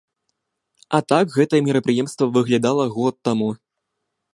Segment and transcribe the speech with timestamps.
[0.99, 3.49] А так гэтае мерапрыемства выглядала год таму.